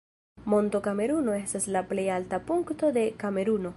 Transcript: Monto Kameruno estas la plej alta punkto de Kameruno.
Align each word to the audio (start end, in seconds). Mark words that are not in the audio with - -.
Monto 0.53 0.79
Kameruno 0.87 1.35
estas 1.41 1.67
la 1.75 1.83
plej 1.91 2.07
alta 2.17 2.41
punkto 2.49 2.91
de 2.99 3.05
Kameruno. 3.27 3.69